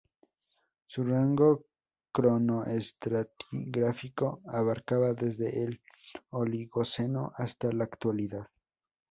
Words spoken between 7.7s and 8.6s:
la Actualidad.